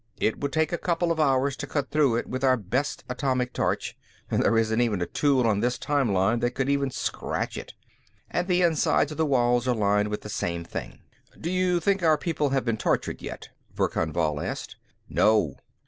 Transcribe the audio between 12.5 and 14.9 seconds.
been tortured, yet?" Verkan Vall asked.